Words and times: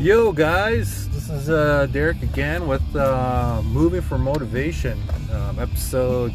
Yo 0.00 0.32
guys, 0.32 1.10
this 1.10 1.28
is 1.28 1.50
uh, 1.50 1.86
Derek 1.92 2.22
again 2.22 2.66
with 2.66 2.96
uh, 2.96 3.60
Moving 3.66 4.00
for 4.00 4.16
Motivation 4.16 4.98
um, 5.30 5.58
episode. 5.58 6.32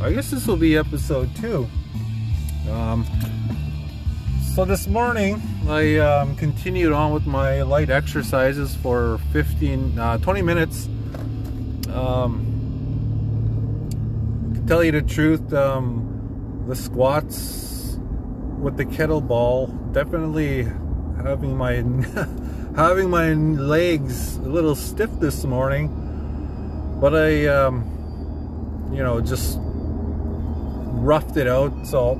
I 0.00 0.12
guess 0.12 0.30
this 0.30 0.46
will 0.46 0.56
be 0.56 0.76
episode 0.76 1.34
two. 1.34 1.66
Um, 2.70 3.04
so 4.54 4.64
this 4.64 4.86
morning 4.86 5.42
I 5.66 5.98
um, 5.98 6.36
continued 6.36 6.92
on 6.92 7.12
with 7.12 7.26
my 7.26 7.62
light 7.62 7.90
exercises 7.90 8.76
for 8.76 9.18
15, 9.32 9.98
uh, 9.98 10.18
20 10.18 10.42
minutes. 10.42 10.86
Um, 11.92 12.44
to 14.54 14.60
tell 14.68 14.84
you 14.84 14.92
the 14.92 15.02
truth, 15.02 15.52
um, 15.52 16.64
the 16.68 16.76
squats 16.76 17.98
with 18.60 18.76
the 18.76 18.84
kettlebell 18.84 19.92
definitely 19.92 20.68
having 21.24 21.56
my 21.56 21.82
having 22.76 23.10
my 23.10 23.32
legs 23.32 24.36
a 24.36 24.42
little 24.42 24.74
stiff 24.74 25.10
this 25.18 25.44
morning 25.44 25.88
but 27.00 27.14
I 27.14 27.46
um, 27.46 28.90
you 28.92 29.02
know 29.02 29.20
just 29.20 29.58
roughed 29.60 31.36
it 31.36 31.46
out. 31.46 31.86
So 31.86 32.14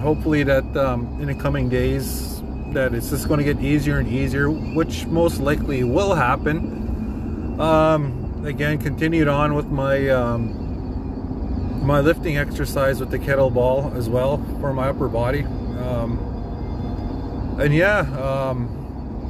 hopefully 0.00 0.42
that 0.44 0.76
um, 0.76 1.20
in 1.20 1.26
the 1.26 1.34
coming 1.34 1.68
days 1.68 2.40
that 2.72 2.94
it's 2.94 3.10
just 3.10 3.26
going 3.26 3.38
to 3.38 3.44
get 3.44 3.62
easier 3.62 3.98
and 3.98 4.08
easier 4.08 4.48
which 4.48 5.06
most 5.06 5.40
likely 5.40 5.82
will 5.84 6.14
happen. 6.14 7.60
Um, 7.60 8.44
again 8.46 8.78
continued 8.78 9.28
on 9.28 9.54
with 9.54 9.66
my 9.66 10.08
um, 10.08 10.56
my 11.84 12.00
lifting 12.00 12.36
exercise 12.36 13.00
with 13.00 13.10
the 13.10 13.18
kettlebell 13.18 13.94
as 13.96 14.08
well 14.08 14.38
for 14.60 14.72
my 14.72 14.88
upper 14.88 15.08
body. 15.08 15.42
Um, 15.42 16.18
and 17.58 17.74
yeah 17.74 18.00
um, 18.00 18.79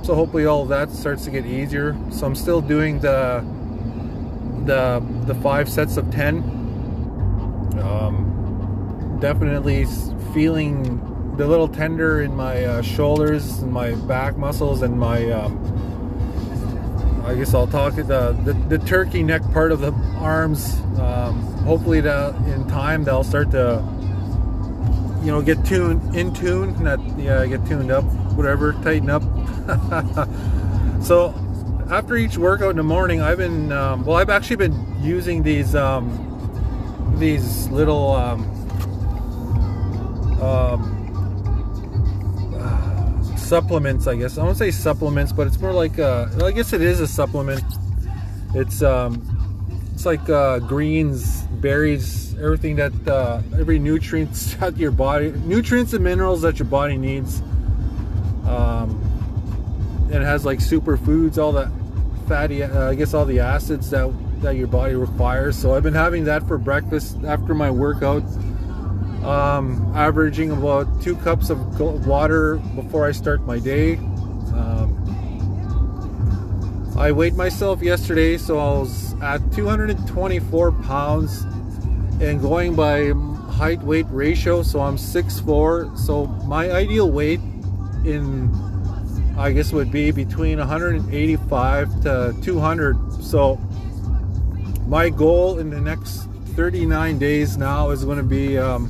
so 0.03 0.15
hopefully 0.15 0.47
all 0.47 0.65
that 0.67 0.91
starts 0.91 1.25
to 1.25 1.31
get 1.31 1.47
easier. 1.47 1.97
So 2.11 2.27
I'm 2.27 2.35
still 2.35 2.61
doing 2.61 3.01
the 3.01 3.45
the 4.65 5.03
the 5.27 5.35
five 5.37 5.69
sets 5.69 5.97
of 5.97 6.11
10 6.11 6.43
um, 7.83 9.19
definitely 9.21 9.87
feeling 10.35 10.99
the 11.37 11.47
little 11.47 11.69
tender 11.69 12.21
in 12.23 12.35
my 12.35 12.65
uh, 12.65 12.83
shoulders 12.83 13.61
and 13.61 13.73
my 13.73 13.95
back 14.07 14.37
muscles 14.37 14.83
and 14.83 14.99
my 14.99 15.31
um, 15.31 15.57
I 17.25 17.35
guess 17.35 17.55
I'll 17.55 17.67
talk 17.67 17.95
the, 17.95 18.37
the, 18.45 18.55
the 18.69 18.79
turkey 18.79 19.23
neck 19.23 19.43
part 19.53 19.73
of 19.73 19.81
the 19.81 19.93
arms. 20.17 20.81
Um, 20.99 21.41
hopefully 21.65 22.01
that 22.01 22.35
in 22.49 22.67
time 22.67 23.05
they'll 23.05 23.23
start 23.23 23.51
to 23.53 23.85
you 25.23 25.31
know 25.31 25.43
get 25.43 25.65
tuned 25.65 26.17
in 26.17 26.33
tune 26.33 26.83
not 26.83 27.01
yeah 27.19 27.45
get 27.47 27.65
tuned 27.67 27.91
up 27.91 28.05
whatever 28.35 28.73
tighten 28.85 29.11
up. 29.11 29.23
So 31.03 31.35
after 31.91 32.17
each 32.17 32.37
workout 32.37 32.71
in 32.71 32.77
the 32.77 32.83
morning 32.83 33.23
I've 33.23 33.39
been 33.39 33.73
um, 33.73 34.05
well 34.05 34.17
I've 34.17 34.31
actually 34.31 34.57
been 34.57 35.03
using 35.03 35.43
these 35.43 35.75
um, 35.75 37.17
these 37.19 37.69
little 37.69 38.13
um, 38.13 38.43
um 40.43 40.97
uh, 42.55 43.37
supplements 43.37 44.07
I 44.07 44.17
guess. 44.17 44.37
I 44.37 44.45
don't 44.45 44.55
say 44.55 44.71
supplements 44.71 45.33
but 45.33 45.47
it's 45.47 45.59
more 45.59 45.73
like 45.73 45.99
a, 45.99 46.31
I 46.43 46.53
guess 46.53 46.73
it 46.73 46.83
is 46.83 47.01
a 47.01 47.09
supplement. 47.09 47.65
It's 48.55 48.83
um, 48.83 49.40
it's 50.01 50.07
like 50.07 50.31
uh, 50.31 50.59
greens 50.61 51.43
berries 51.61 52.35
everything 52.39 52.77
that 52.77 52.91
uh, 53.07 53.43
every 53.59 53.79
nutrients 53.79 54.55
that 54.61 54.75
your 54.79 54.91
body 54.91 55.31
nutrients 55.45 55.93
and 55.93 56.03
minerals 56.03 56.41
that 56.41 56.59
your 56.59 56.69
body 56.69 56.97
needs. 56.97 57.43
Um, 58.47 58.97
it 60.11 60.23
has 60.23 60.47
like 60.47 60.61
superfoods 60.61 61.37
all 61.37 61.53
the 61.53 61.71
fatty 62.27 62.63
uh, 62.63 62.89
I 62.89 62.95
guess 62.95 63.13
all 63.13 63.27
the 63.27 63.41
acids 63.41 63.91
that 63.91 64.11
that 64.41 64.57
your 64.57 64.69
body 64.69 64.95
requires. 64.95 65.59
So 65.59 65.75
I've 65.75 65.83
been 65.83 65.93
having 65.93 66.25
that 66.25 66.49
for 66.49 66.57
breakfast 66.57 67.19
after 67.27 67.53
my 67.53 67.71
workout. 67.71 68.23
Um, 69.23 69.93
averaging 69.95 70.51
about 70.51 71.03
two 71.03 71.15
cups 71.17 71.51
of 71.51 71.79
water 72.07 72.57
before 72.75 73.07
I 73.07 73.13
start 73.13 73.43
my 73.43 73.59
day. 73.59 73.97
Um, 74.57 74.97
I 76.97 77.13
weighed 77.13 77.35
myself 77.35 77.83
yesterday 77.83 78.39
so 78.39 78.59
I 78.59 78.79
was 78.79 79.10
at 79.23 79.41
224 79.53 80.73
pounds 80.83 81.43
and 82.21 82.41
going 82.41 82.75
by 82.75 83.11
height 83.53 83.81
weight 83.83 84.07
ratio 84.11 84.63
so 84.63 84.81
I'm 84.81 84.97
6'4 84.97 85.99
so 85.99 86.27
my 86.27 86.71
ideal 86.71 87.11
weight 87.11 87.41
in 88.05 88.51
I 89.37 89.53
guess 89.53 89.73
would 89.73 89.91
be 89.91 90.11
between 90.11 90.59
185 90.59 92.03
to 92.03 92.35
200 92.43 93.23
so 93.23 93.57
my 94.87 95.09
goal 95.09 95.59
in 95.59 95.71
the 95.71 95.81
next 95.81 96.27
39 96.57 97.19
days 97.19 97.57
now 97.57 97.91
is 97.91 98.05
going 98.05 98.19
to 98.19 98.25
be 98.25 98.59
um, 98.59 98.89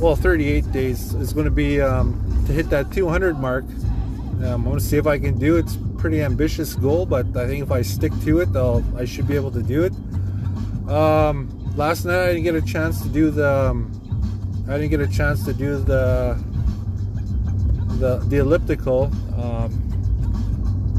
well 0.00 0.16
38 0.16 0.70
days 0.72 1.14
is 1.14 1.32
going 1.32 1.44
to 1.44 1.50
be 1.50 1.80
um, 1.80 2.24
to 2.46 2.52
hit 2.52 2.70
that 2.70 2.90
200 2.92 3.38
mark. 3.38 3.64
Um, 3.64 4.42
I'm 4.42 4.64
going 4.64 4.78
to 4.78 4.84
see 4.84 4.96
if 4.96 5.06
I 5.06 5.18
can 5.18 5.38
do 5.38 5.56
it 5.56 5.66
pretty 5.98 6.22
ambitious 6.22 6.74
goal 6.74 7.04
but 7.04 7.26
I 7.36 7.46
think 7.46 7.62
if 7.62 7.70
I 7.70 7.82
stick 7.82 8.12
to 8.24 8.40
it 8.40 8.48
I'll, 8.54 8.84
I 8.96 9.04
should 9.04 9.26
be 9.26 9.34
able 9.34 9.50
to 9.50 9.62
do 9.62 9.82
it 9.82 9.92
um, 10.90 11.48
last 11.76 12.04
night 12.04 12.22
I 12.22 12.26
didn't 12.28 12.44
get 12.44 12.54
a 12.54 12.62
chance 12.62 13.02
to 13.02 13.08
do 13.08 13.30
the 13.30 13.50
um, 13.70 13.92
I 14.68 14.72
didn't 14.76 14.90
get 14.90 15.00
a 15.00 15.08
chance 15.08 15.44
to 15.46 15.54
do 15.54 15.78
the 15.78 16.38
the 17.98 18.18
the 18.28 18.36
elliptical. 18.38 19.10
Um, 19.36 19.72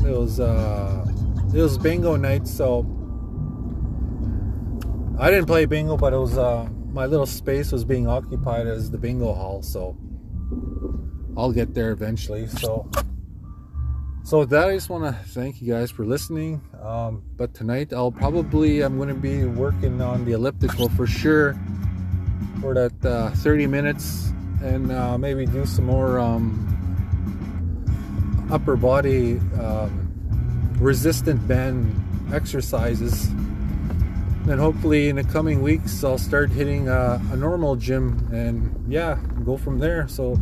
it 0.05 0.11
was 0.11 0.39
uh, 0.39 1.05
it 1.53 1.61
was 1.61 1.77
bingo 1.77 2.15
night, 2.15 2.47
so 2.47 2.85
I 5.19 5.29
didn't 5.29 5.45
play 5.45 5.65
bingo, 5.65 5.97
but 5.97 6.13
it 6.13 6.17
was 6.17 6.37
uh, 6.37 6.67
my 6.91 7.05
little 7.05 7.25
space 7.25 7.71
was 7.71 7.85
being 7.85 8.07
occupied 8.07 8.67
as 8.67 8.89
the 8.91 8.97
bingo 8.97 9.33
hall. 9.33 9.61
So 9.61 9.95
I'll 11.37 11.51
get 11.51 11.73
there 11.73 11.91
eventually. 11.91 12.47
So 12.47 12.89
so 14.23 14.39
with 14.39 14.49
that, 14.51 14.69
I 14.69 14.75
just 14.75 14.89
want 14.89 15.03
to 15.03 15.23
thank 15.29 15.61
you 15.61 15.73
guys 15.73 15.91
for 15.91 16.05
listening. 16.05 16.61
Um, 16.81 17.23
but 17.37 17.53
tonight, 17.53 17.93
I'll 17.93 18.11
probably 18.11 18.81
I'm 18.81 18.97
going 18.97 19.09
to 19.09 19.15
be 19.15 19.45
working 19.45 20.01
on 20.01 20.25
the 20.25 20.33
elliptical 20.33 20.89
for 20.89 21.07
sure 21.07 21.57
for 22.61 22.73
that 22.73 23.05
uh, 23.05 23.29
30 23.31 23.67
minutes 23.67 24.31
and 24.61 24.91
uh, 24.91 25.17
maybe 25.17 25.45
do 25.45 25.65
some 25.65 25.85
more 25.85 26.19
um, 26.19 26.65
upper 28.51 28.75
body 28.75 29.37
um, 29.59 30.75
resistant 30.79 31.47
band 31.47 31.93
exercises. 32.33 33.27
And 34.47 34.59
hopefully 34.59 35.09
in 35.09 35.17
the 35.17 35.23
coming 35.23 35.61
weeks, 35.61 36.03
I'll 36.03 36.17
start 36.17 36.49
hitting 36.49 36.87
a, 36.87 37.21
a 37.31 37.35
normal 37.35 37.75
gym 37.75 38.27
and 38.31 38.91
yeah, 38.91 39.19
go 39.45 39.57
from 39.57 39.79
there. 39.79 40.07
So 40.07 40.37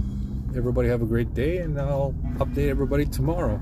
everybody 0.57 0.87
have 0.89 1.01
a 1.03 1.05
great 1.05 1.33
day 1.33 1.59
and 1.59 1.79
I'll 1.79 2.13
update 2.37 2.69
everybody 2.69 3.05
tomorrow. 3.05 3.61